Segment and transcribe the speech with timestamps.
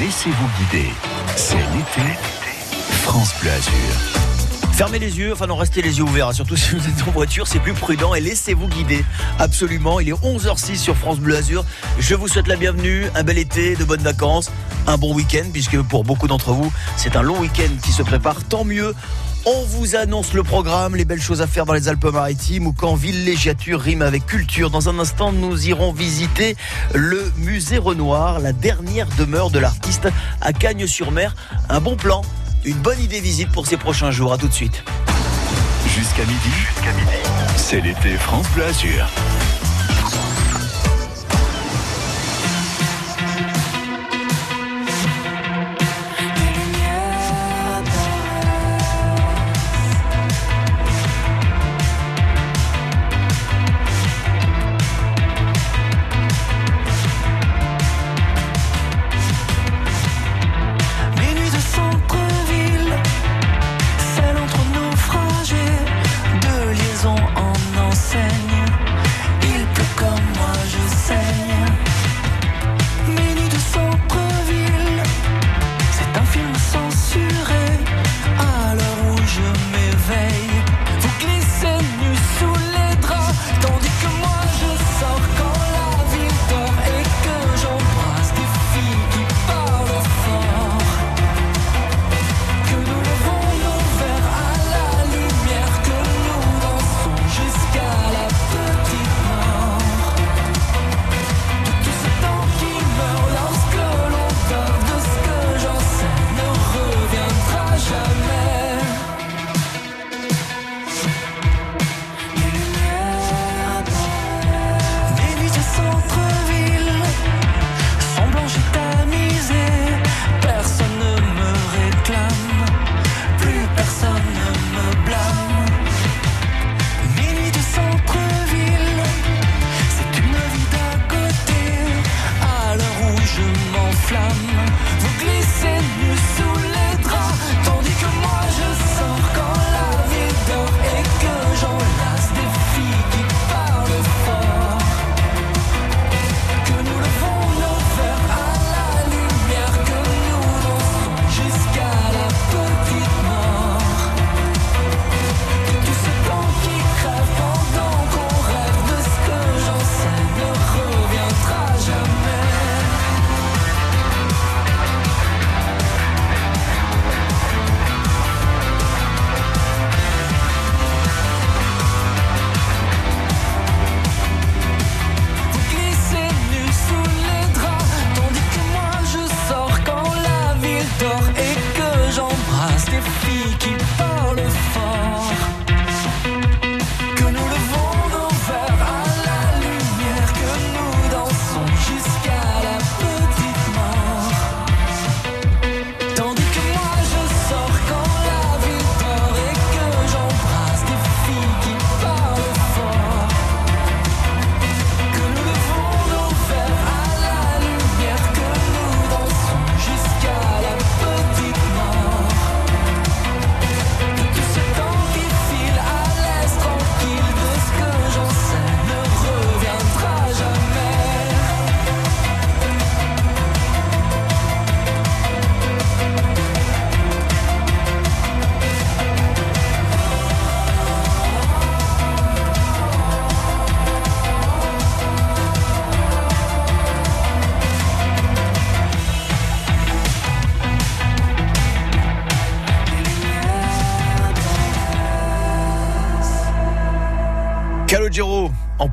[0.00, 0.88] Laissez-vous guider.
[1.36, 2.18] C'est l'été.
[3.02, 4.72] France Bleu Azur.
[4.72, 6.32] Fermez les yeux, enfin non, restez les yeux ouverts, hein.
[6.32, 9.04] surtout si vous êtes en voiture, c'est plus prudent et laissez-vous guider.
[9.38, 11.66] Absolument, il est 11h06 sur France Bleu Azur.
[11.98, 14.50] Je vous souhaite la bienvenue, un bel été, de bonnes vacances,
[14.86, 18.42] un bon week-end, puisque pour beaucoup d'entre vous, c'est un long week-end qui se prépare,
[18.44, 18.94] tant mieux.
[19.46, 22.94] On vous annonce le programme, les belles choses à faire dans les Alpes-Maritimes ou quand
[22.94, 24.70] villégiature rime avec culture.
[24.70, 26.56] Dans un instant, nous irons visiter
[26.94, 30.08] le musée Renoir, la dernière demeure de l'artiste
[30.40, 31.34] à Cagnes-sur-Mer.
[31.68, 32.22] Un bon plan
[32.64, 34.32] une bonne idée visite pour ces prochains jours.
[34.32, 34.82] À tout de suite.
[35.86, 36.50] Jusqu'à midi,
[37.56, 38.66] c'est l'été France Bleu.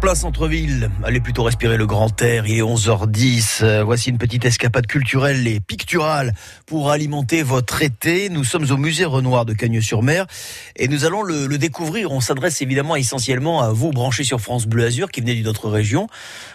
[0.07, 0.90] Plein centre-ville.
[1.03, 2.47] Allez plutôt respirer le grand air.
[2.47, 3.59] Il est 11h10.
[3.62, 6.34] Euh, voici une petite escapade culturelle et picturale
[6.66, 8.29] pour alimenter votre été.
[8.29, 10.26] Nous sommes au musée Renoir de Cagnes-sur-Mer
[10.78, 12.14] et nous allons le, découvrir.
[12.14, 15.67] On s'adresse évidemment essentiellement à vous branchés sur France Bleu Azur qui venez d'une autre
[15.67, 16.08] région.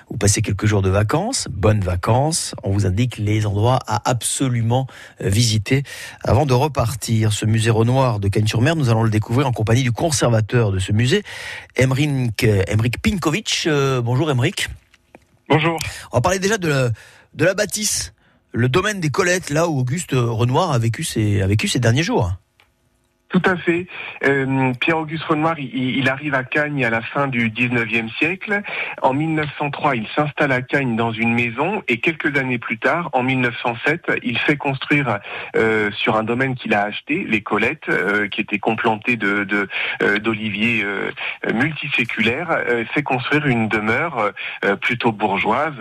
[0.08, 2.54] Vous passez quelques jours de vacances, bonnes vacances.
[2.62, 4.86] On vous indique les endroits à absolument
[5.20, 5.82] visiter
[6.24, 7.34] avant de repartir.
[7.34, 10.92] Ce musée Renoir de Cagnes-sur-Mer, nous allons le découvrir en compagnie du conservateur de ce
[10.92, 11.22] musée,
[11.78, 13.00] Emric, Emric
[13.66, 14.68] Euh, bonjour Emric.
[15.48, 15.78] Bonjour.
[16.12, 16.90] On va parler déjà de la,
[17.34, 18.12] de la bâtisse,
[18.52, 22.02] le domaine des Colettes, là où Auguste Renoir a vécu ses, a vécu ses derniers
[22.02, 22.32] jours.
[23.32, 23.86] Tout à fait.
[24.26, 28.60] Euh, Pierre-Auguste Renoir, il, arrive à Cagnes à la fin du 19e siècle.
[29.00, 33.22] En 1903, il s'installe à Cagnes dans une maison et quelques années plus tard, en
[33.22, 35.18] 1907, il fait construire
[35.56, 39.46] euh, sur un domaine qu'il a acheté, les Colettes, euh, qui étaient complantées de,
[40.18, 40.84] d'oliviers
[41.52, 44.32] multiséculaires, fait construire une demeure
[44.80, 45.74] plutôt bourgeoise,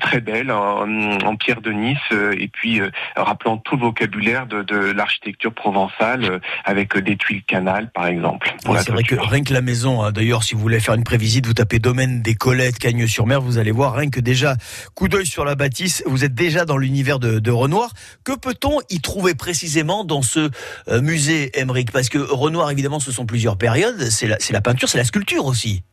[0.00, 1.98] très belle, en, pierre de Nice,
[2.36, 2.80] et puis
[3.16, 8.54] rappelant tout le vocabulaire de, de l'architecture provençale avec des tuiles canal, par exemple.
[8.78, 11.46] c'est vrai que rien que la maison, hein, d'ailleurs, si vous voulez faire une prévisite,
[11.46, 14.56] vous tapez domaine des Colettes, Cagnes-sur-Mer, vous allez voir rien que déjà
[14.94, 17.92] coup d'œil sur la bâtisse, vous êtes déjà dans l'univers de, Renoir.
[18.24, 20.50] Que peut-on y trouver précisément dans ce
[20.88, 24.10] euh, musée, Emmerich Parce que Renoir, évidemment, ce sont plusieurs périodes.
[24.10, 25.84] C'est la, la peinture, c'est la sculpture aussi.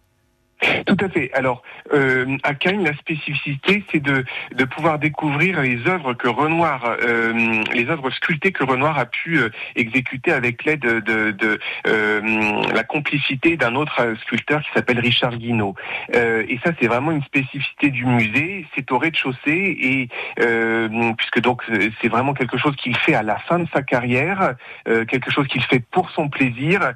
[0.85, 1.31] Tout à fait.
[1.33, 1.63] Alors,
[1.93, 4.23] euh, à Cagnes, la spécificité, c'est de,
[4.55, 9.39] de pouvoir découvrir les œuvres que Renoir, euh, les œuvres sculptées que Renoir a pu
[9.39, 11.59] euh, exécuter avec l'aide de, de,
[12.73, 15.75] la complicité d'un autre sculpteur qui s'appelle Richard Guinaud.
[16.13, 18.65] et ça, c'est vraiment une spécificité du musée.
[18.75, 20.09] C'est au rez-de-chaussée et
[21.17, 21.63] puisque donc
[22.01, 24.55] c'est vraiment quelque chose qu'il fait à la fin de sa carrière,
[24.85, 26.93] quelque chose qu'il fait pour son plaisir.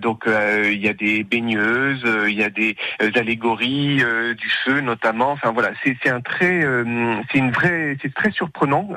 [0.00, 4.80] donc, il y a des baigneuses, il y a des euh, allégories euh, du feu
[4.80, 5.32] notamment.
[5.32, 8.88] Enfin voilà, c'est un très, euh, c'est une vraie, c'est très surprenant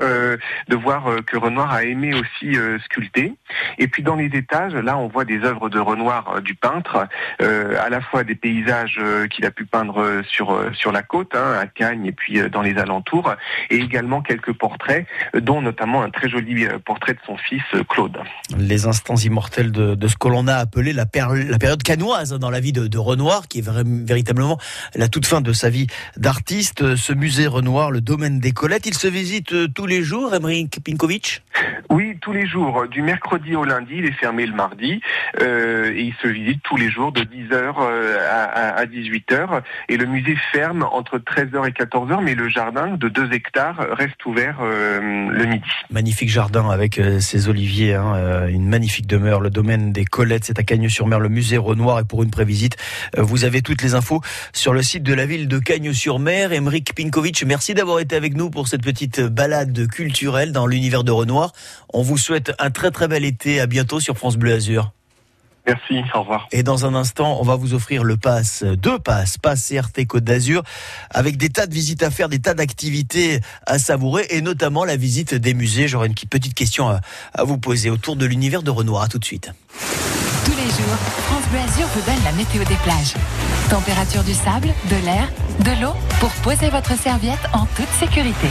[0.68, 3.34] de voir que Renoir a aimé aussi sculpter.
[3.78, 7.08] Et puis dans les étages, là, on voit des œuvres de Renoir du peintre,
[7.40, 9.00] à la fois des paysages
[9.30, 12.78] qu'il a pu peindre sur sur la côte, hein, à Cagnes et puis dans les
[12.78, 13.34] alentours,
[13.70, 15.06] et également quelques portraits,
[15.40, 18.18] dont notamment un très joli portrait de son fils Claude.
[18.58, 22.50] Les instants immortels de, de ce que l'on a appelé la, la, période canoise dans
[22.50, 24.57] la vie de Renoir, qui est vraiment véritablement
[24.95, 25.88] la toute fin de sa vie
[26.18, 26.95] d'artiste.
[26.95, 30.80] Ce musée Renoir, le domaine des Colettes, il se visite euh, tous les jours, Emmerich
[30.84, 31.44] Pinkovic?
[31.89, 32.88] Oui, tous les jours.
[32.88, 35.01] Du mercredi au lundi, il est fermé le mardi.
[35.42, 38.18] Euh, et il se visite tous les jours de 10h euh,
[38.75, 39.62] à, 18h.
[39.89, 44.24] Et le musée ferme entre 13h et 14h, mais le jardin de 2 hectares reste
[44.25, 45.69] ouvert le midi.
[45.89, 49.39] Magnifique jardin avec ses oliviers, hein, une magnifique demeure.
[49.39, 52.00] Le domaine des Colettes, c'est à Cagnes-sur-Mer, le musée Renoir.
[52.00, 52.78] Et pour une prévisite,
[53.18, 54.21] vous avez toutes les infos
[54.53, 56.51] sur le site de la ville de Cagnes-sur-Mer.
[56.51, 61.12] Emeric Pinkovic, merci d'avoir été avec nous pour cette petite balade culturelle dans l'univers de
[61.12, 61.51] Renoir.
[61.94, 63.59] On vous souhaite un très très bel été.
[63.59, 64.94] À bientôt sur France Bleu Azur.
[65.68, 66.47] Merci, au revoir.
[66.51, 70.24] Et dans un instant, on va vous offrir le pass, deux passes, pass CRT Côte
[70.24, 70.63] d'Azur,
[71.12, 74.95] avec des tas de visites à faire, des tas d'activités à savourer, et notamment la
[74.95, 75.88] visite des musées.
[75.88, 77.01] J'aurais une petite question à,
[77.33, 79.03] à vous poser autour de l'univers de Renoir.
[79.03, 79.51] À tout de suite.
[80.48, 80.98] Tous les jours,
[81.28, 81.60] France Bleu
[81.94, 83.16] vous donne la météo des plages.
[83.70, 85.28] Température du sable, de l'air,
[85.60, 85.92] de l'eau
[86.22, 88.48] pour poser votre serviette en toute sécurité.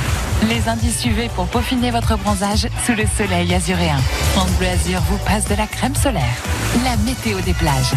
[0.47, 3.97] Les indices UV pour peaufiner votre bronzage sous le soleil azuréen.
[4.35, 4.69] France Bleu
[5.09, 6.37] vous passe de la crème solaire.
[6.85, 7.93] La météo des plages.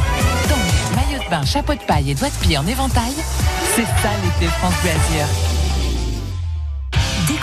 [0.47, 3.15] Donc, maillot de bain, chapeau de paille et doigts de pied en éventail,
[3.75, 5.48] c'est ça l'été France Bleu.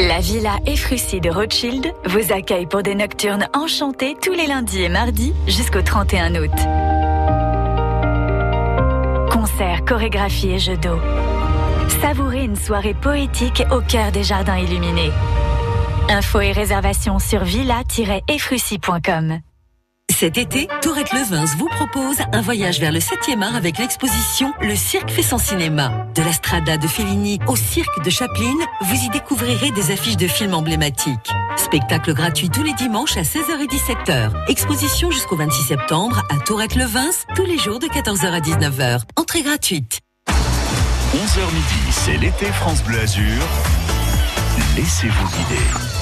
[0.00, 4.88] La Villa Efrussi de Rothschild vous accueille pour des nocturnes enchantées tous les lundis et
[4.88, 6.50] mardis jusqu'au 31 août.
[9.30, 10.98] Concerts, chorégraphie et jeux d'eau.
[12.00, 15.12] Savourez une soirée poétique au cœur des jardins illuminés.
[16.08, 19.40] Infos et réservations sur villa-efrussi.com.
[20.22, 24.76] Cet été, Tourette Levins vous propose un voyage vers le 7e art avec l'exposition Le
[24.76, 26.06] Cirque fait son cinéma.
[26.14, 30.28] De la Strada de Fellini au Cirque de Chaplin, vous y découvrirez des affiches de
[30.28, 31.32] films emblématiques.
[31.56, 34.30] Spectacle gratuit tous les dimanches à 16h et 17h.
[34.48, 39.00] Exposition jusqu'au 26 septembre à Tourette Levins, tous les jours de 14h à 19h.
[39.16, 40.02] Entrée gratuite.
[40.28, 43.42] 11h midi, c'est l'été France Bleu Azur.
[44.76, 46.01] Laissez-vous guider.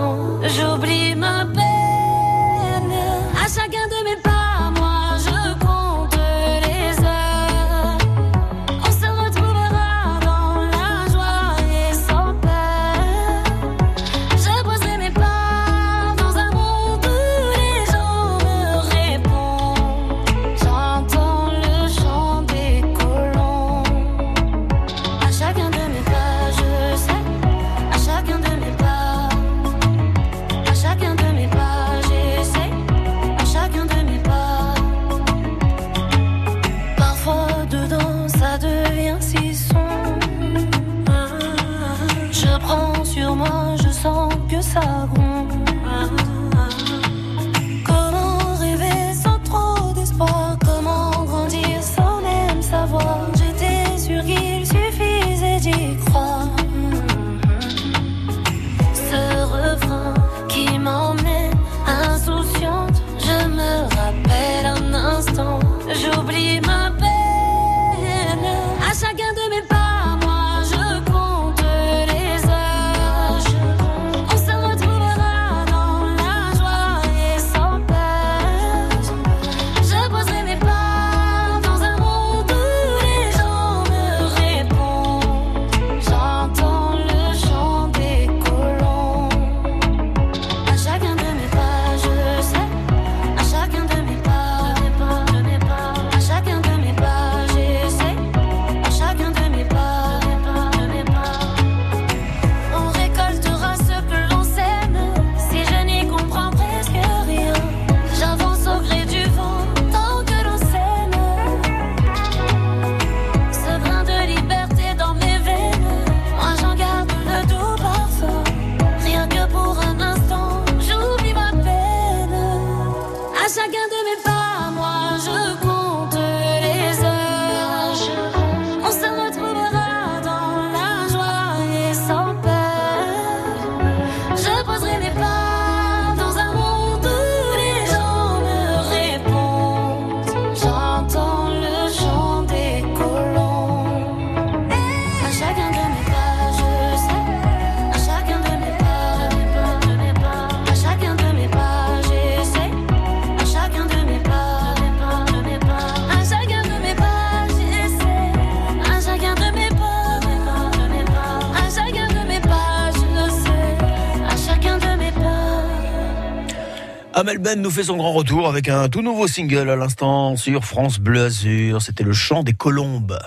[167.57, 171.25] Nous fait son grand retour avec un tout nouveau single à l'instant sur France Bleu
[171.25, 171.81] Azur.
[171.81, 173.19] C'était le chant des colombes.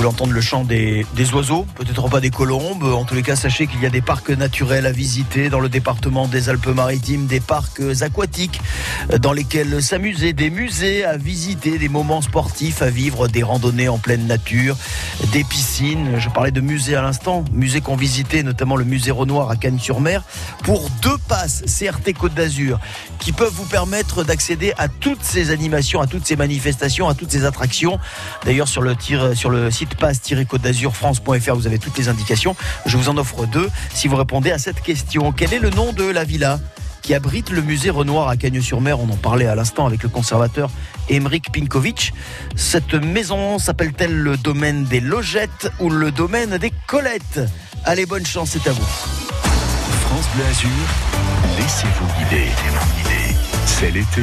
[0.00, 1.04] Puis vous l'entendre le chant des,
[1.34, 2.84] oiseaux, peut-être pas des colombes.
[2.84, 5.68] En tous les cas, sachez qu'il y a des parcs naturels à visiter dans le
[5.68, 8.62] département des Alpes-Maritimes, des parcs aquatiques
[9.18, 13.98] dans lesquels s'amuser, des musées à visiter, des moments sportifs à vivre, des randonnées en
[13.98, 14.74] pleine nature,
[15.32, 16.18] des piscines.
[16.18, 20.22] Je parlais de musées à l'instant, musées qu'on visitait, notamment le musée Renoir à Cannes-sur-Mer,
[20.64, 22.78] pour deux passes CRT Côte d'Azur
[23.18, 27.30] qui peuvent vous permettre d'accéder à toutes ces animations, à toutes ces manifestations, à toutes
[27.30, 27.98] ces attractions.
[28.46, 28.96] D'ailleurs, sur le,
[29.34, 32.56] sur le site passe-côte d'Azur France.fr, vous avez toutes les indications.
[32.86, 35.32] Je vous en offre deux si vous répondez à cette question.
[35.32, 36.60] Quel est le nom de la villa
[37.02, 39.00] qui abrite le musée Renoir à Cagnes-sur-Mer?
[39.00, 40.70] On en parlait à l'instant avec le conservateur
[41.08, 42.12] Emeric Pinkovic.
[42.56, 47.40] Cette maison s'appelle-t-elle le domaine des logettes ou le domaine des Colettes?
[47.84, 48.82] Allez, bonne chance, c'est à vous.
[48.82, 50.70] France Bleu Azur,
[51.58, 52.48] laissez-vous guider.
[53.66, 54.22] C'est l'été.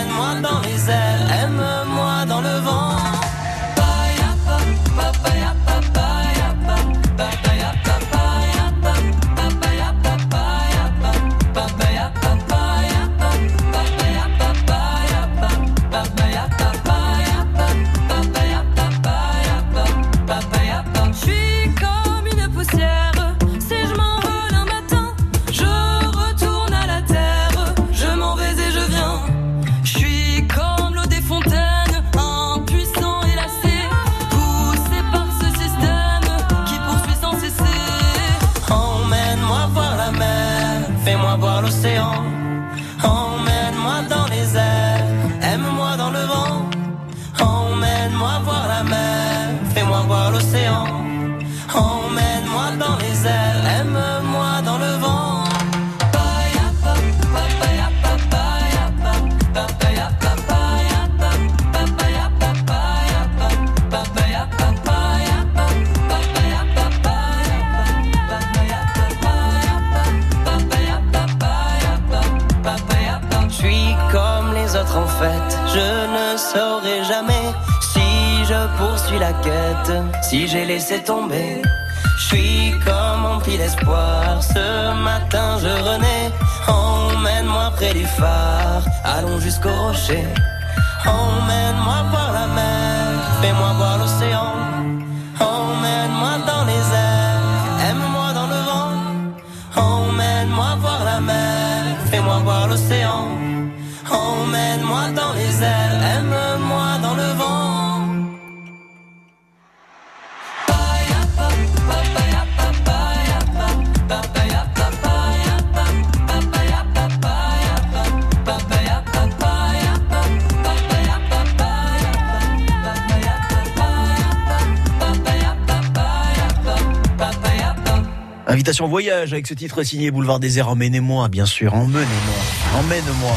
[128.61, 130.69] Invitation voyage avec ce titre signé Boulevard des Airs.
[130.69, 131.73] Emmenez-moi, bien sûr.
[131.73, 132.77] Emmenez-moi.
[132.77, 133.35] Emmène-moi.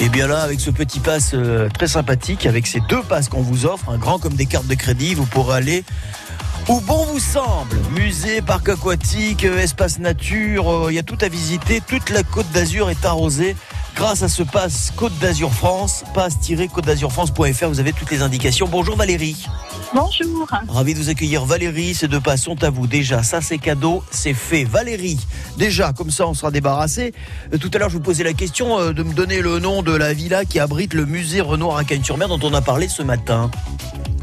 [0.00, 3.40] Et bien là, avec ce petit pass euh, très sympathique, avec ces deux passes qu'on
[3.40, 5.84] vous offre, un grand comme des cartes de crédit, vous pourrez aller
[6.68, 7.76] où bon vous semble.
[7.94, 11.80] Musée, parc aquatique, euh, espace nature, euh, il y a tout à visiter.
[11.80, 13.56] Toute la côte d'Azur est arrosée
[13.94, 17.68] grâce à ce pass Côte d'Azur France, passe-côte d'Azur France.fr.
[17.68, 18.68] Vous avez toutes les indications.
[18.70, 19.46] Bonjour Valérie.
[19.94, 20.48] Bonjour.
[20.68, 24.02] Ravi de vous accueillir Valérie, ces deux passes sont à vous déjà, ça c'est cadeau,
[24.10, 24.64] c'est fait.
[24.64, 25.18] Valérie,
[25.56, 27.14] déjà comme ça on sera débarrassé.
[27.52, 29.82] Euh, Tout à l'heure je vous posais la question euh, de me donner le nom
[29.82, 33.02] de la villa qui abrite le musée Renoir à Cagnes-sur-Mer dont on a parlé ce
[33.02, 33.50] matin.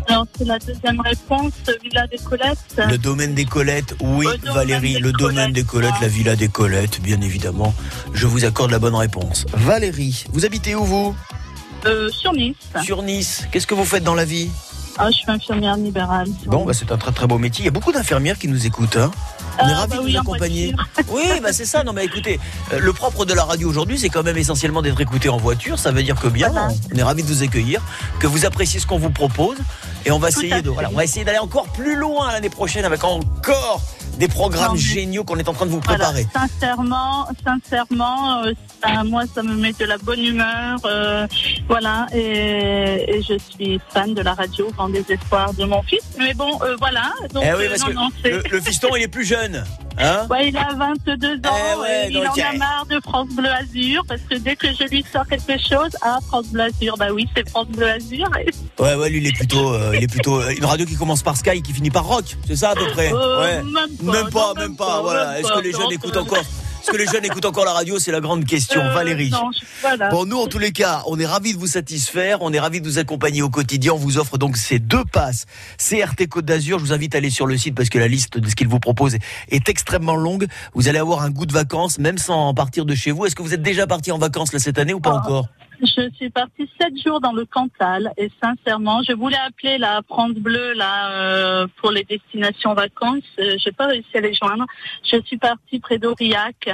[0.07, 2.81] Alors, c'est la deuxième réponse, Villa des Colettes.
[2.89, 7.21] Le domaine des Colettes, oui Valérie, le domaine des Colettes, la villa des Colettes, bien
[7.21, 7.73] évidemment.
[8.13, 9.45] Je vous accorde la bonne réponse.
[9.65, 11.15] Valérie, vous habitez où vous?
[11.85, 12.55] Euh, sur Nice.
[12.83, 13.47] Sur Nice.
[13.51, 14.49] Qu'est-ce que vous faites dans la vie?
[14.97, 16.27] Ah, je suis infirmière libérale.
[16.45, 17.63] Bon, bah, c'est un très très beau métier.
[17.63, 18.97] Il y a beaucoup d'infirmières qui nous écoutent.
[18.97, 19.11] Hein
[19.59, 20.75] on est Ah, ravis bah de oui, vous accompagner.
[21.09, 21.83] Oui, bah c'est ça.
[21.83, 22.39] Non, mais écoutez,
[22.73, 25.77] euh, le propre de la radio aujourd'hui, c'est quand même essentiellement d'être écouté en voiture.
[25.79, 26.69] Ça veut dire que bien, Voilà.
[26.93, 27.81] on est ravis de vous accueillir,
[28.19, 29.57] que vous appréciez ce qu'on vous propose,
[30.05, 32.49] et on va Tout essayer de, voilà, on va essayer d'aller encore plus loin l'année
[32.49, 33.81] prochaine avec encore
[34.17, 36.05] des programmes Non, géniaux qu'on est en train de vous Voilà.
[36.11, 36.27] préparer.
[36.33, 40.77] Sincèrement, sincèrement, euh, ça- moi, ça me met de la bonne humeur.
[40.85, 41.27] euh,
[41.67, 46.01] voilà, et, et je suis fan de la radio, grand désespoir de mon fils.
[46.17, 47.11] Mais bon, euh, voilà.
[47.33, 49.63] Donc, Eh oui, parce non, non, le, le fiston, il est plus jeune.
[49.97, 52.57] Hein Ouais, il a 22 ans Eh ouais, et il en a eh.
[52.57, 56.17] marre de France Bleu Azur parce que dès que je lui sors quelque chose, ah
[56.27, 58.27] France Bleu Azur, bah oui c'est France Bleu Azur.
[58.79, 61.49] Ouais, ouais, lui, il est plutôt, il est plutôt une radio qui commence par Sky
[61.51, 62.37] et qui finit par Rock.
[62.47, 63.11] C'est ça à peu près?
[63.11, 63.61] Ouais.
[63.63, 65.01] même pas, Même pas, non, même pas.
[65.01, 65.39] Voilà.
[65.39, 66.37] Est-ce que les jeunes écoutent encore
[66.83, 67.99] Est-ce que les jeunes écoutent encore la radio?
[67.99, 69.29] C'est la grande question, Euh, Valérie.
[69.29, 70.09] non, voilà.
[70.09, 72.81] Bon, nous, en tous les cas, on est ravis de vous satisfaire, on est ravis
[72.81, 73.93] de vous accompagner au quotidien.
[73.93, 75.45] On vous offre donc ces deux passes
[75.77, 76.79] CRT Côte d'Azur.
[76.79, 78.67] Je vous invite à aller sur le site parce que la liste de ce qu'ils
[78.67, 79.17] vous proposent
[79.49, 80.47] est extrêmement longue.
[80.73, 83.27] Vous allez avoir un goût de vacances, même sans partir de chez vous.
[83.27, 85.27] Est-ce que vous êtes déjà parti en vacances là cette année ou pas Ah.
[85.27, 85.47] encore?
[85.81, 90.33] Je suis partie sept jours dans le Cantal et sincèrement, je voulais appeler la France
[90.33, 93.23] Bleue là euh, pour les destinations vacances.
[93.39, 94.65] Euh, J'ai pas réussi à les joindre.
[95.03, 96.69] Je suis partie près d'Aurillac,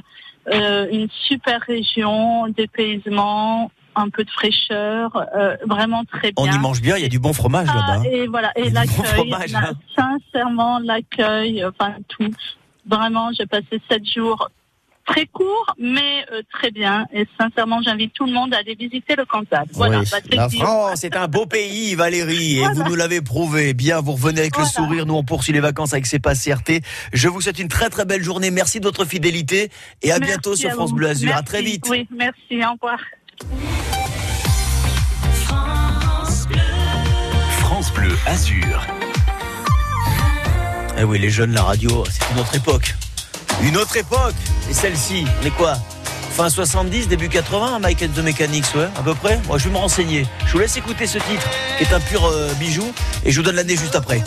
[0.53, 6.43] euh, une super région, dépaysement, un peu de fraîcheur, euh, vraiment très bien.
[6.43, 7.99] On y mange bien, il y a du bon fromage Ah, là-bas.
[7.99, 8.03] hein.
[8.11, 9.71] et voilà, et bon l'accueil, hein.
[9.95, 12.29] sincèrement, l'accueil, enfin tout.
[12.85, 14.49] Vraiment, j'ai passé sept jours
[15.07, 17.05] très courts, mais euh, très bien.
[17.13, 19.65] Et sincèrement, j'invite tout le monde à aller visiter le Cantal.
[19.73, 20.49] Voilà, Oui, bah, c'est la.
[20.49, 22.73] France est un beau pays, Valérie, et Voilà.
[22.75, 23.73] vous nous l'avez prouvé.
[23.73, 25.05] Bien, vous revenez avec le sourire.
[25.05, 26.81] Nous, on poursuit les vacances avec ces passes CRT.
[27.13, 28.51] Je vous souhaite une très très belle journée.
[28.51, 29.69] Merci de votre fidélité
[30.03, 30.91] et à Merci bientôt sur à France.
[30.93, 31.29] Bleu Azur.
[31.29, 31.45] À Merci.
[31.45, 31.85] très vite.
[31.89, 32.63] Oui, merci.
[32.65, 32.99] Au revoir.
[37.59, 38.85] France Bleu Azur.
[40.99, 42.95] Eh oui, les jeunes, la radio, c'est une autre époque.
[43.63, 44.35] Une autre époque.
[44.69, 45.75] Et celle-ci, est quoi?
[46.35, 49.39] Fin 70, début 80, Mike and the Mechanics, ouais, à peu près.
[49.47, 50.27] Moi, je vais me renseigner.
[50.45, 52.93] Je vous laisse écouter ce titre, qui est un pur euh, bijou,
[53.25, 54.21] et je vous donne l'année juste après.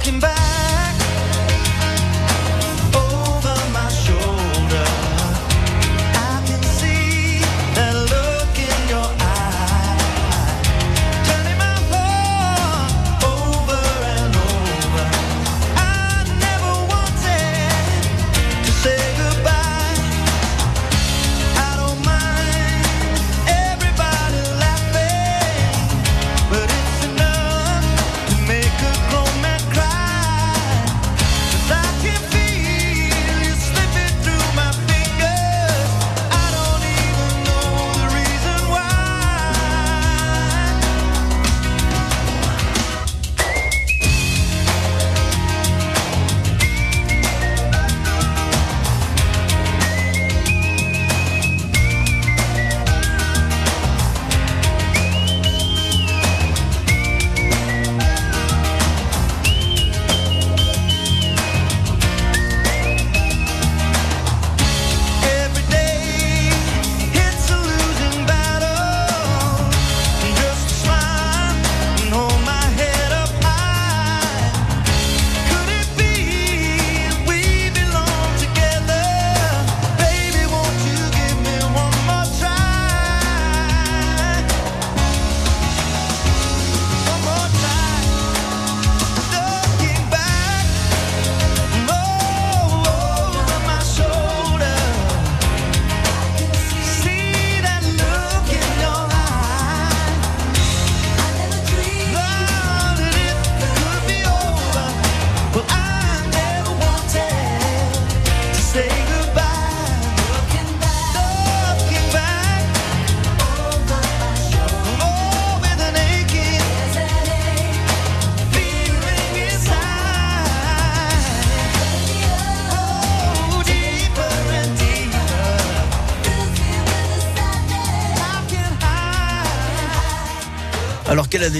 [0.00, 0.39] talking back.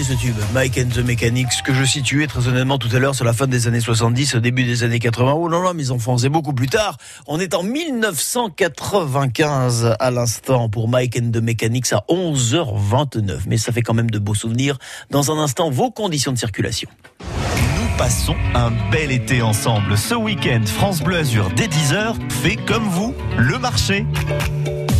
[0.02, 3.26] Ce tube Mike and the Mechanics que je situais très honnêtement tout à l'heure sur
[3.26, 5.34] la fin des années 70, au début des années 80.
[5.36, 6.96] Oh non non, mes enfants, c'est beaucoup plus tard.
[7.26, 13.40] On est en 1995 à l'instant pour Mike and the Mechanics à 11h29.
[13.46, 14.78] Mais ça fait quand même de beaux souvenirs.
[15.10, 16.88] Dans un instant, vos conditions de circulation.
[17.20, 19.98] Nous passons un bel été ensemble.
[19.98, 24.06] Ce week-end, France Bleu Azur dès 10h fait comme vous, le marché.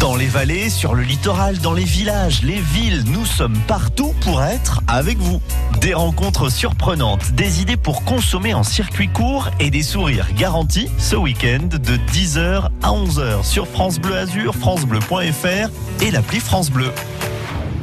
[0.00, 4.42] Dans les vallées, sur le littoral, dans les villages, les villes, nous sommes partout pour
[4.42, 5.42] être avec vous.
[5.82, 11.16] Des rencontres surprenantes, des idées pour consommer en circuit court et des sourires garantis ce
[11.16, 15.68] week-end de 10h à 11h sur France Bleu Azur, francebleu.fr
[16.02, 16.90] et l'appli France Bleu.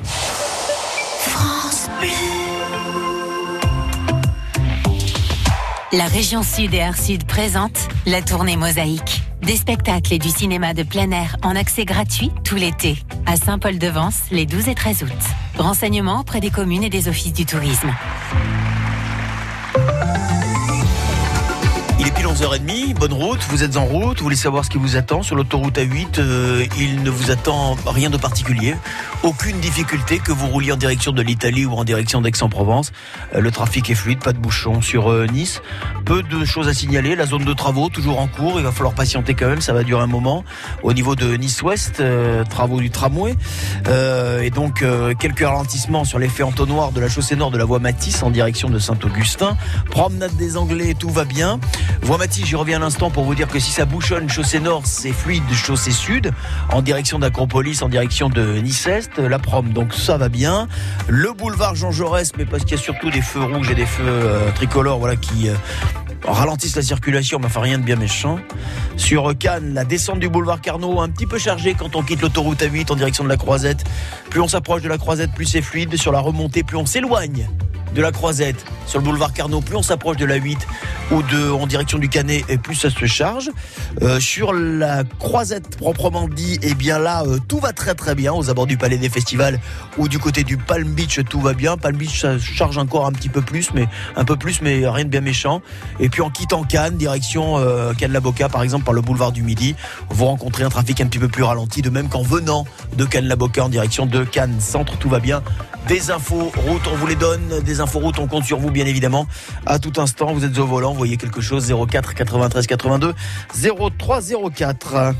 [0.04, 2.37] France Bleu.
[5.94, 9.24] La région Sud et Air Sud présente la tournée Mosaïque.
[9.42, 12.98] Des spectacles et du cinéma de plein air en accès gratuit tout l'été.
[13.26, 15.12] À Saint-Paul-de-Vence, les 12 et 13 août.
[15.58, 17.90] Renseignements auprès des communes et des offices du tourisme.
[22.20, 24.78] Il est pile 11h30, bonne route, vous êtes en route, vous voulez savoir ce qui
[24.78, 28.76] vous attend sur l'autoroute A8, euh, il ne vous attend rien de particulier,
[29.24, 32.92] aucune difficulté que vous rouliez en direction de l'Italie ou en direction d'Aix-en-Provence.
[33.36, 35.62] Euh, le trafic est fluide, pas de bouchon sur euh, Nice.
[36.06, 38.94] Peu de choses à signaler, la zone de travaux toujours en cours, il va falloir
[38.94, 40.44] patienter quand même, ça va durer un moment.
[40.84, 43.36] Au niveau de Nice-Ouest, euh, travaux du tramway,
[44.42, 44.84] et donc
[45.20, 48.70] quelques ralentissements sur l'effet entonnoir de la chaussée nord de la voie Matisse en direction
[48.70, 49.58] de Saint-Augustin.
[49.90, 51.60] Promenade des Anglais, tout va bien.
[52.08, 54.84] Voie Matisse, j'y reviens à l'instant pour vous dire que si ça bouchonne chaussée nord,
[54.86, 56.32] c'est fluide chaussée sud,
[56.72, 60.70] en direction d'Acropolis, en direction de Nice-Est, la prom, donc ça va bien.
[61.10, 63.86] Le boulevard Jean Jaurès, mais parce qu'il y a surtout des feux rouges et des
[63.86, 65.54] feux euh, tricolores, voilà, qui euh,
[66.26, 68.40] ralentissent la circulation, mais enfin rien de bien méchant.
[68.96, 72.62] Sur Cannes, la descente du boulevard Carnot, un petit peu chargée quand on quitte l'autoroute
[72.62, 73.84] A8 en direction de la Croisette.
[74.30, 75.98] Plus on s'approche de la Croisette, plus c'est fluide.
[75.98, 77.50] Sur la remontée, plus on s'éloigne
[77.94, 78.66] de la Croisette.
[78.86, 80.58] Sur le boulevard Carnot, plus on s'approche de la 8
[81.12, 83.50] ou de en direction du Canet, et plus ça se charge.
[84.02, 88.34] Euh, sur la Croisette proprement dit, et bien là, euh, tout va très très bien
[88.34, 89.60] aux abords du Palais des Festivals
[89.98, 91.78] ou du côté du Palm Beach, tout va bien.
[91.78, 95.06] Palm Beach, ça charge encore un petit peu plus, mais un peu plus, mais rien
[95.06, 95.62] de bien méchant.
[96.00, 99.76] Et puis en quittant Cannes, direction euh, Cannes-la-Boca, par exemple, par le boulevard du Midi,
[100.10, 102.66] vous rencontrez un trafic un petit peu plus ralenti, de même qu'en venant
[102.98, 105.42] de Cannes-la-Boca en direction de Cannes Centre, tout va bien.
[105.88, 107.62] Des infos route, on vous les donne.
[107.64, 109.28] Des on compte sur vous, bien évidemment.
[109.66, 113.14] À tout instant, vous êtes au volant, vous voyez quelque chose 04 93 82
[113.98, 114.22] 03
[114.54, 115.14] 04.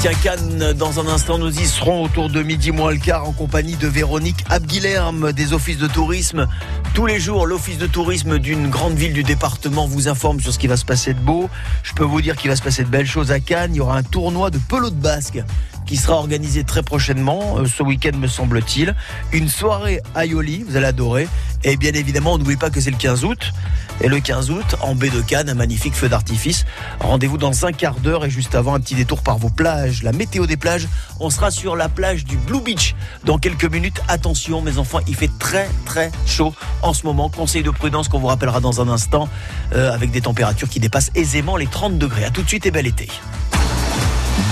[0.00, 3.32] Tiens, Cannes, dans un instant, nous y serons autour de midi moins le quart en
[3.32, 6.46] compagnie de Véronique Abguilherme des offices de tourisme.
[6.94, 10.58] Tous les jours, l'office de tourisme d'une grande ville du département vous informe sur ce
[10.58, 11.50] qui va se passer de beau.
[11.82, 13.74] Je peux vous dire qu'il va se passer de belles choses à Cannes.
[13.74, 15.42] Il y aura un tournoi de pelote basque
[15.90, 18.94] qui sera organisé très prochainement, euh, ce week-end me semble-t-il.
[19.32, 21.26] Une soirée à Yoli, vous allez adorer.
[21.64, 23.52] Et bien évidemment, n'oubliez pas que c'est le 15 août.
[24.00, 26.64] Et le 15 août, en baie de Cannes, un magnifique feu d'artifice.
[27.00, 30.04] Rendez-vous dans un quart d'heure et juste avant un petit détour par vos plages.
[30.04, 30.86] La météo des plages,
[31.18, 34.00] on sera sur la plage du Blue Beach dans quelques minutes.
[34.06, 37.30] Attention, mes enfants, il fait très très chaud en ce moment.
[37.30, 39.28] Conseil de prudence qu'on vous rappellera dans un instant,
[39.74, 42.24] euh, avec des températures qui dépassent aisément les 30 degrés.
[42.24, 43.08] À tout de suite et bel été.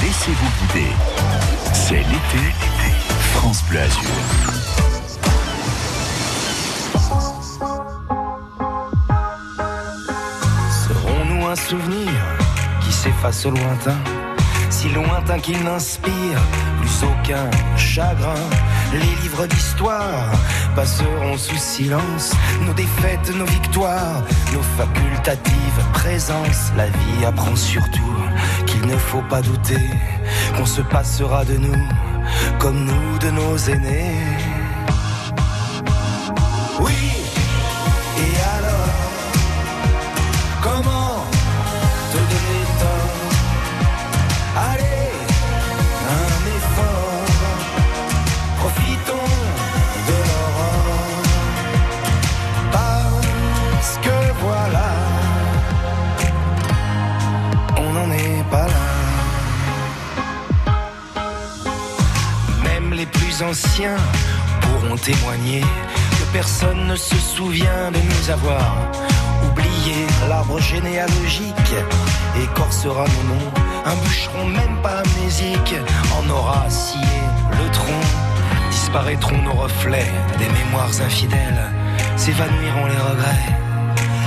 [0.03, 0.91] Laissez-vous guider.
[1.73, 2.55] C'est l'été,
[3.35, 4.03] France Bleu Azur.
[10.71, 12.11] Serons-nous un souvenir
[12.81, 13.97] qui s'efface au lointain
[14.71, 16.41] Si lointain qu'il n'inspire
[16.81, 18.35] plus aucun chagrin?
[18.93, 20.33] Les livres d'histoire
[20.75, 22.33] passeront sous silence
[22.67, 24.23] Nos défaites, nos victoires,
[24.53, 28.09] nos facultatives présences La vie apprend surtout
[28.79, 29.91] qu'il ne faut pas douter
[30.57, 31.89] Qu'on se passera de nous
[32.59, 34.15] comme nous de nos aînés.
[36.81, 36.95] Oui,
[64.61, 68.75] pourront témoigner que personne ne se souvient de nous avoir
[69.49, 69.95] oublié
[70.29, 71.75] l'arbre généalogique
[72.43, 73.53] écorcera nos noms.
[73.85, 75.77] Un bûcheron même pas amnésique
[76.19, 77.01] en aura scié
[77.53, 78.03] le tronc.
[78.71, 81.65] Disparaîtront nos reflets des mémoires infidèles,
[82.17, 83.57] s'évanouiront les regrets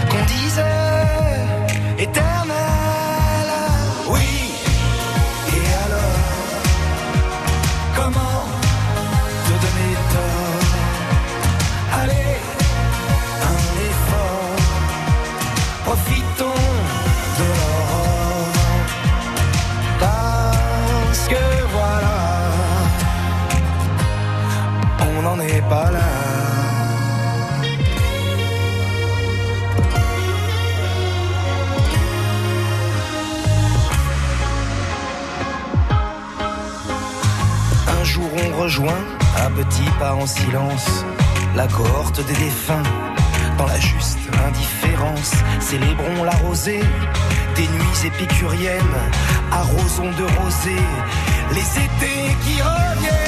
[0.10, 2.71] qu'on disait éternels.
[38.72, 39.04] rejoint
[39.36, 39.50] à
[40.00, 41.04] pas en silence
[41.58, 42.84] la cohorte des défunts
[43.58, 45.34] dans la juste indifférence.
[45.60, 46.80] Célébrons la rosée
[47.58, 48.98] des nuits épicuriennes,
[49.52, 50.86] arrosons de rosée
[51.54, 53.21] les étés qui reviennent.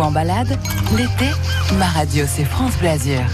[0.00, 0.58] en balade,
[0.96, 1.30] l'été,
[1.78, 3.24] ma radio c'est France Blasure.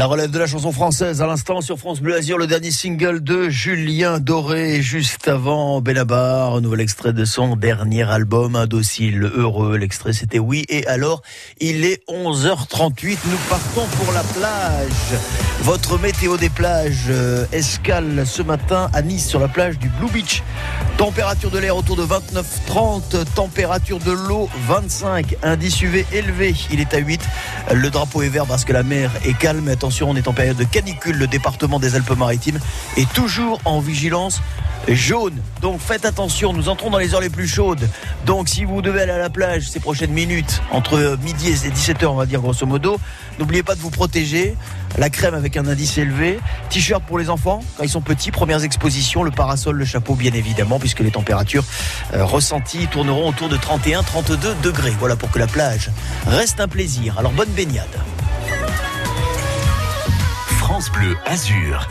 [0.00, 3.22] La relève de la chanson française à l'instant sur France Bleu Azur, le dernier single
[3.22, 9.76] de Julien Doré, juste avant Benabar, un nouvel extrait de son dernier album, Indocile Heureux.
[9.76, 11.20] L'extrait c'était Oui et alors,
[11.58, 15.20] il est 11h38, nous partons pour la plage.
[15.64, 20.10] Votre météo des plages, euh, escale ce matin à Nice sur la plage du Blue
[20.10, 20.42] Beach.
[20.96, 26.94] Température de l'air autour de 29-30, température de l'eau 25, indice UV élevé, il est
[26.94, 27.20] à 8.
[27.74, 29.76] Le drapeau est vert parce que la mer est calme.
[30.02, 31.16] On est en période de canicule.
[31.16, 32.58] Le département des Alpes-Maritimes
[32.96, 34.40] est toujours en vigilance
[34.88, 35.34] jaune.
[35.60, 37.88] Donc faites attention, nous entrons dans les heures les plus chaudes.
[38.26, 42.06] Donc si vous devez aller à la plage ces prochaines minutes, entre midi et 17h
[42.06, 42.98] on va dire grosso modo,
[43.38, 44.56] n'oubliez pas de vous protéger.
[44.98, 48.64] La crème avec un indice élevé, t-shirt pour les enfants quand ils sont petits, premières
[48.64, 51.64] expositions, le parasol, le chapeau bien évidemment, puisque les températures
[52.14, 54.94] euh, ressenties tourneront autour de 31-32 degrés.
[54.98, 55.90] Voilà pour que la plage
[56.26, 57.18] reste un plaisir.
[57.18, 57.86] Alors bonne baignade.
[60.70, 61.88] France Bleu Azur.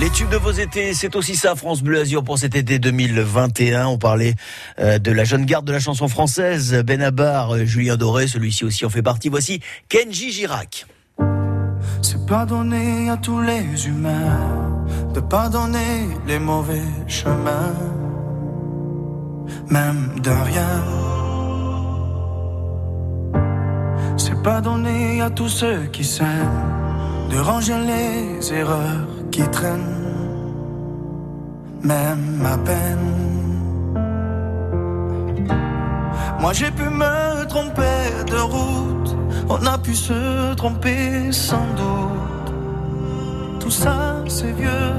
[0.00, 3.88] Les tubes de vos étés, c'est aussi ça, France Bleu Azur pour cet été 2021.
[3.88, 4.34] On parlait
[4.78, 8.86] euh, de la jeune garde de la chanson française, Benabar, euh, Julien Doré, celui-ci aussi
[8.86, 9.28] en fait partie.
[9.28, 9.60] Voici
[9.90, 10.86] Kenji Girac.
[12.00, 14.82] C'est pardonner à tous les humains
[15.12, 17.74] de pardonner les mauvais chemins,
[19.68, 21.13] même de rien.
[24.16, 30.02] C'est pardonner à tous ceux qui s'aiment de ranger les erreurs qui traînent,
[31.82, 33.10] même à peine.
[36.40, 38.00] Moi j'ai pu me tromper
[38.30, 39.16] de route,
[39.48, 42.54] on a pu se tromper sans doute.
[43.60, 44.92] Tout ça c'est vieux,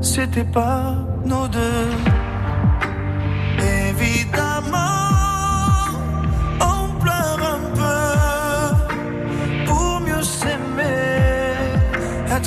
[0.00, 0.94] c'était pas
[1.24, 1.86] nos deux.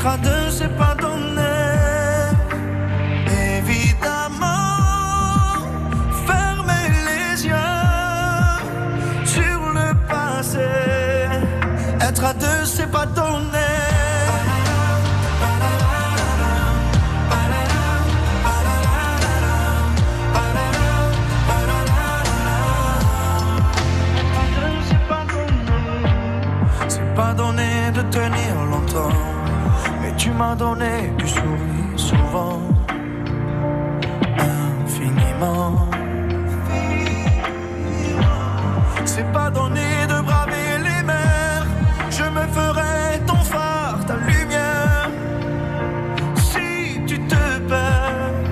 [0.02, 1.42] Être à deux, c'est pas donné.
[3.60, 4.48] Évidemment,
[6.26, 7.54] fermer les yeux
[9.26, 10.70] sur le passé.
[12.02, 13.60] Être à deux, c'est pas donné.
[27.16, 29.12] Pas donné de tenir longtemps,
[30.42, 30.96] m'as donné
[31.28, 32.62] sourire souvent,
[34.40, 35.88] infiniment.
[39.06, 41.66] C'est pas donné de braver les mers,
[42.18, 45.10] je me ferai ton phare, ta lumière.
[46.50, 46.70] Si
[47.06, 48.50] tu te perds,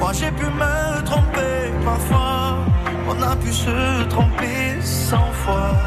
[0.00, 2.64] moi j'ai pu me tromper parfois,
[3.10, 5.81] on a pu se tromper cent fois.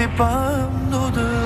[0.00, 0.52] C'était pas
[0.90, 1.39] nos deux.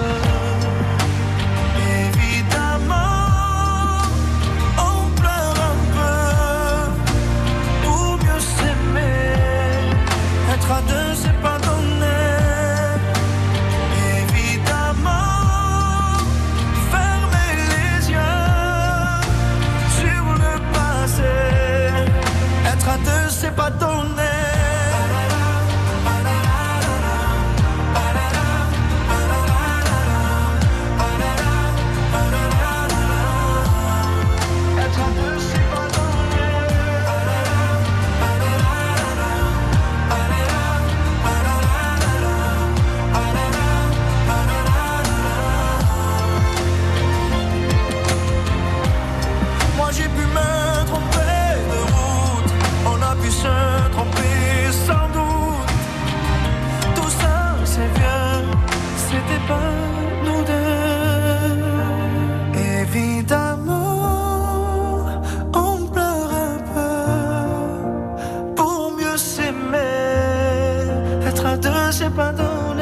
[71.67, 72.74] Être à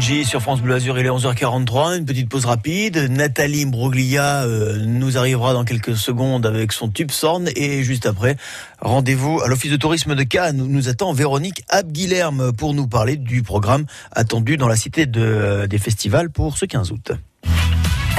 [0.00, 3.10] Sur France Bleu Azur, il est 11h43, une petite pause rapide.
[3.10, 8.36] Nathalie Broglia euh, nous arrivera dans quelques secondes avec son tube Sorn et juste après,
[8.80, 13.42] rendez-vous à l'Office de tourisme de Cannes nous attend Véronique Abguilherme pour nous parler du
[13.42, 17.12] programme attendu dans la cité de, des festivals pour ce 15 août.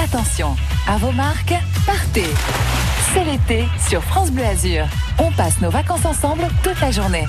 [0.04, 0.56] Attention,
[0.86, 1.56] à vos marques,
[1.86, 2.28] partez
[3.14, 4.86] C'est l'été sur France Bleu Azur.
[5.18, 7.26] On passe nos vacances ensemble toute la journée.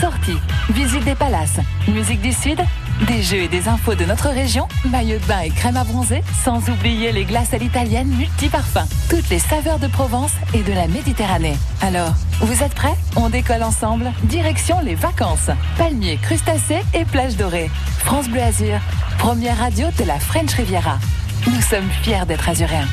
[0.00, 0.38] Sorties,
[0.70, 2.58] visite des palaces, musique du Sud,
[3.06, 6.22] des jeux et des infos de notre région, maillots de bain et crème à bronzer,
[6.44, 8.88] sans oublier les glaces à l'italienne multiparfums.
[9.08, 11.56] Toutes les saveurs de Provence et de la Méditerranée.
[11.80, 12.96] Alors, vous êtes prêts?
[13.16, 15.50] On décolle ensemble, direction les vacances.
[15.76, 17.70] Palmiers, crustacés et plages dorées.
[17.98, 18.80] France Bleu Azur,
[19.18, 20.98] première radio de la French Riviera.
[21.46, 22.88] Nous sommes fiers d'être azuréens.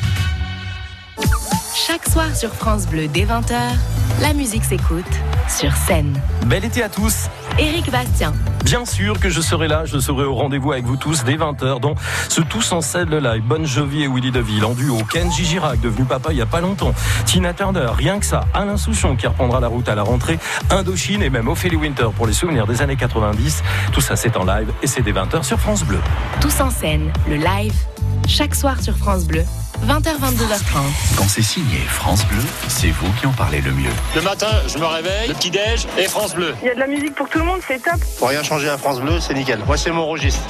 [1.76, 3.54] Chaque soir sur France Bleu dès 20h,
[4.22, 5.04] la musique s'écoute
[5.46, 6.18] sur scène.
[6.46, 7.26] Bel été à tous.
[7.58, 8.32] Éric Bastien.
[8.64, 11.80] Bien sûr que je serai là, je serai au rendez-vous avec vous tous dès 20h
[11.80, 11.94] dans
[12.30, 13.42] ce Tous en scène le live.
[13.42, 14.96] Bonne Jovi et Willy DeVille en duo.
[15.12, 16.94] Kenji Girac, devenu papa il y a pas longtemps.
[17.26, 18.46] Tina Turner, rien que ça.
[18.54, 20.38] Alain Souchon qui reprendra la route à la rentrée.
[20.70, 23.62] Indochine et même Ophélie Winter pour les souvenirs des années 90.
[23.92, 26.00] Tout ça c'est en live et c'est dès 20h sur France Bleu.
[26.40, 27.74] Tous en scène, le live,
[28.26, 29.44] chaque soir sur France Bleu,
[29.84, 31.16] 20h-22h30.
[31.16, 33.90] Quand c'est signé France Bleu, c'est vous qui en parlez le mieux.
[34.14, 36.54] Le matin, je me réveille, le petit-déj et France Bleu.
[36.62, 38.00] Il y a de la musique pour tout le monde, c'est top.
[38.18, 39.60] Pour rien changer à France Bleu, c'est nickel.
[39.66, 40.42] Moi, c'est mon registre.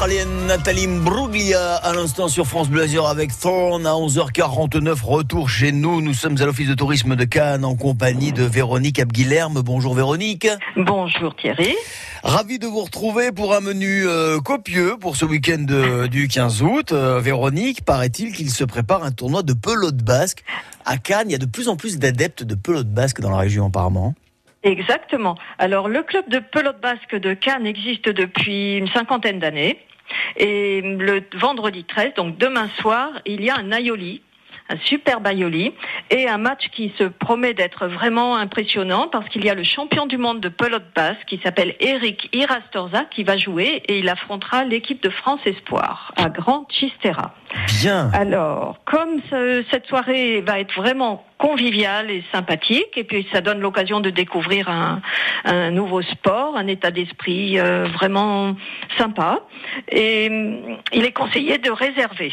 [0.00, 5.04] La belle australienne Nathalie Bruglia à l'instant sur France Bleu avec Thorn à 11h49.
[5.04, 6.00] Retour chez nous.
[6.00, 9.60] Nous sommes à l'office de tourisme de Cannes en compagnie de Véronique Abguilherme.
[9.60, 10.48] Bonjour Véronique.
[10.76, 11.74] Bonjour Thierry.
[12.22, 16.62] Ravi de vous retrouver pour un menu euh, copieux pour ce week-end euh, du 15
[16.62, 16.92] août.
[16.92, 20.44] Euh, Véronique, paraît-il qu'il se prépare un tournoi de pelote basque.
[20.86, 23.38] À Cannes, il y a de plus en plus d'adeptes de pelote basque dans la
[23.38, 24.14] région apparemment.
[24.62, 25.36] Exactement.
[25.58, 29.78] Alors le club de pelote basque de Cannes existe depuis une cinquantaine d'années.
[30.36, 34.22] Et le vendredi 13, donc demain soir, il y a un aioli,
[34.70, 35.72] un superbe aioli,
[36.10, 40.06] et un match qui se promet d'être vraiment impressionnant parce qu'il y a le champion
[40.06, 44.64] du monde de pelote basque qui s'appelle Eric Irastorza qui va jouer et il affrontera
[44.64, 47.34] l'équipe de France Espoir à Grand Chistera.
[47.82, 48.10] Bien.
[48.14, 53.60] Alors, comme ce- cette soirée va être vraiment conviviale et sympathique, et puis ça donne
[53.60, 55.00] l'occasion de découvrir un,
[55.44, 58.54] un nouveau sport, un état d'esprit euh, vraiment
[58.98, 59.40] sympa,
[59.90, 62.32] et hum, il est conseillé de réserver.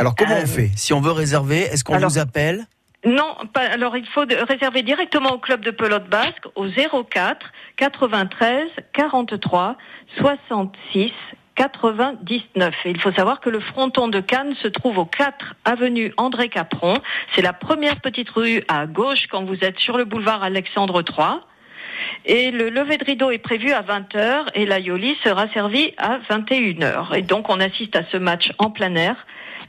[0.00, 2.64] Alors comment Euh, on fait Si on veut réserver, est-ce qu'on alors- vous appelle
[3.04, 7.46] Non, pas, alors il faut réserver directement au club de pelote basque au 04
[7.76, 9.76] 93 43
[10.18, 11.12] 66
[11.54, 12.74] 99.
[12.86, 16.48] Et il faut savoir que le fronton de Cannes se trouve au 4 avenue André
[16.48, 16.94] Capron.
[17.34, 21.40] C'est la première petite rue à gauche quand vous êtes sur le boulevard Alexandre III.
[22.24, 27.14] Et le lever de rideau est prévu à 20h et l'aioli sera servi à 21h.
[27.14, 29.16] Et donc on assiste à ce match en plein air,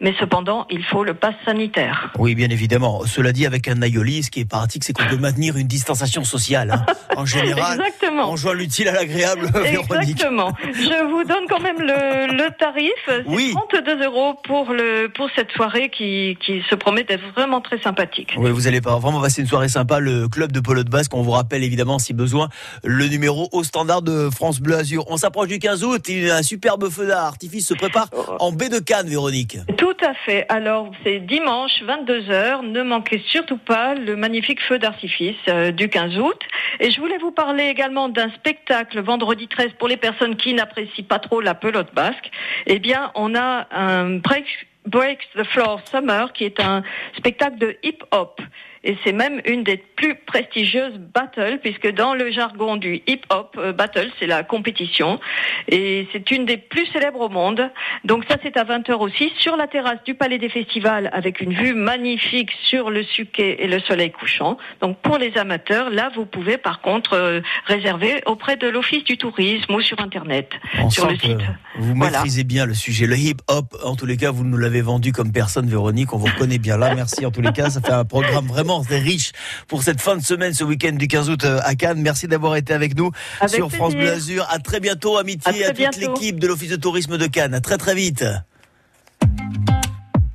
[0.01, 2.11] mais cependant il faut le pass sanitaire.
[2.17, 3.03] Oui, bien évidemment.
[3.05, 6.23] Cela dit, avec un aioli, ce qui est pratique, c'est qu'on peut maintenir une distanciation
[6.23, 6.71] sociale.
[6.71, 6.85] hein.
[7.17, 8.31] En général, Exactement.
[8.31, 9.49] on joint l'utile à l'agréable.
[9.65, 10.53] Exactement.
[10.73, 12.91] Je vous donne quand même le, le tarif.
[13.27, 13.53] Oui.
[13.69, 18.33] 32 euros pour le pour cette soirée qui, qui se promet d'être vraiment très sympathique.
[18.37, 19.99] Oui, vous allez pas vraiment passer une soirée sympa.
[19.99, 22.47] Le club de pelote basque, on vous rappelle évidemment, si besoin,
[22.83, 25.03] le numéro au standard de France Bleu Azur.
[25.09, 28.07] On s'approche du 15 août un superbe feu d'artifice se prépare
[28.39, 29.57] en baie de Cannes, Véronique.
[29.77, 30.45] Tout à fait.
[30.49, 32.65] Alors, c'est dimanche, 22h.
[32.65, 36.39] Ne manquez surtout pas le magnifique feu d'artifice euh, du 15 août.
[36.79, 41.05] Et je voulais vous parler également d'un spectacle vendredi 13 pour les personnes qui n'apprécient
[41.05, 42.31] pas trop la pelote basque.
[42.67, 44.45] Eh bien, on a un break,
[44.85, 46.83] Breaks the Floor Summer qui est un
[47.17, 48.41] spectacle de hip-hop.
[48.83, 53.73] Et c'est même une des plus prestigieuses battles, puisque dans le jargon du hip-hop, euh,
[53.73, 55.19] battle, c'est la compétition.
[55.67, 57.69] Et c'est une des plus célèbres au monde.
[58.05, 61.53] Donc ça, c'est à 20h aussi, sur la terrasse du Palais des Festivals, avec une
[61.53, 64.57] vue magnifique sur le Suquet et le soleil couchant.
[64.81, 69.17] Donc pour les amateurs, là, vous pouvez par contre euh, réserver auprès de l'Office du
[69.17, 71.37] tourisme ou sur Internet, On sur le que site.
[71.77, 72.13] Vous Voilà.
[72.17, 73.75] maîtrisez bien le sujet, le hip-hop.
[73.83, 76.13] En tous les cas, vous nous l'avez vendu comme personne, Véronique.
[76.13, 76.95] On vous reconnaît bien là.
[76.95, 77.69] Merci en tous les cas.
[77.69, 79.33] Ça fait un programme vraiment très riche
[79.67, 82.01] pour cette fin de semaine, ce week-end du 15 août euh, à Cannes.
[82.01, 83.11] Merci d'avoir été avec nous
[83.41, 83.93] Avec sur France.
[83.93, 84.47] Bleu Azur.
[84.49, 87.53] À très bientôt, amitié À toute l'équipe de l'Office de tourisme de Cannes.
[87.53, 88.23] À très très vite.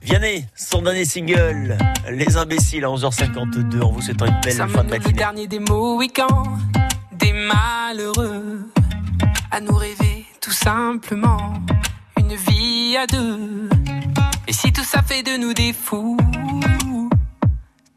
[0.03, 1.77] Vianney, son dernier single,
[2.11, 3.81] Les imbéciles à 11h52.
[3.81, 5.15] En vous souhaitant une belle Ça fin de matinée.
[5.15, 6.59] dernier des Mohicans,
[7.13, 8.61] des malheureux,
[9.51, 11.55] à nous rêver tout simplement
[12.21, 13.69] une vie à deux.
[14.47, 16.17] Et si tout ça fait de nous des fous,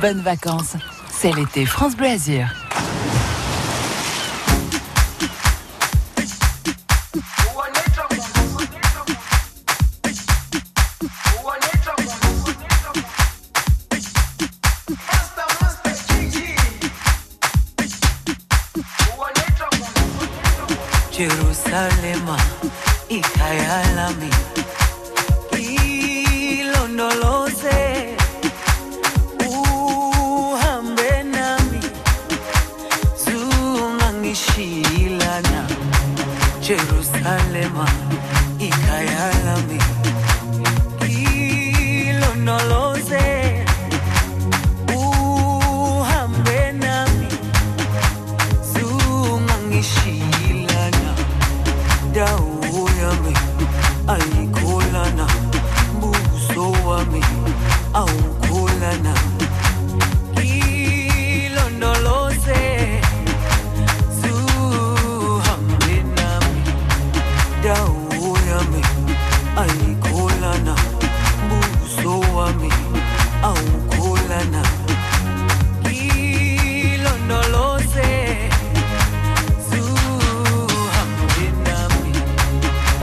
[0.00, 0.76] Bonnes vacances.
[1.10, 2.08] C'est l'été France Bleu.